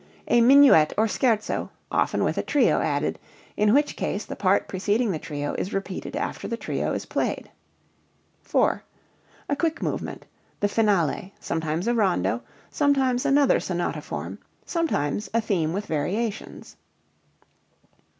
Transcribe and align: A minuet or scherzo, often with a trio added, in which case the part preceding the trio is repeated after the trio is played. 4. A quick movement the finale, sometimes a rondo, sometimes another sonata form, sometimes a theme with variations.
A 0.27 0.41
minuet 0.41 0.93
or 0.97 1.05
scherzo, 1.07 1.69
often 1.91 2.23
with 2.23 2.35
a 2.35 2.41
trio 2.41 2.81
added, 2.81 3.19
in 3.55 3.71
which 3.71 3.95
case 3.95 4.25
the 4.25 4.35
part 4.35 4.67
preceding 4.67 5.11
the 5.11 5.19
trio 5.19 5.53
is 5.59 5.75
repeated 5.75 6.15
after 6.15 6.47
the 6.47 6.57
trio 6.57 6.91
is 6.93 7.05
played. 7.05 7.51
4. 8.41 8.83
A 9.47 9.55
quick 9.55 9.83
movement 9.83 10.25
the 10.59 10.67
finale, 10.67 11.35
sometimes 11.39 11.87
a 11.87 11.93
rondo, 11.93 12.41
sometimes 12.71 13.27
another 13.27 13.59
sonata 13.59 14.01
form, 14.01 14.39
sometimes 14.65 15.29
a 15.35 15.39
theme 15.39 15.71
with 15.71 15.85
variations. 15.85 16.77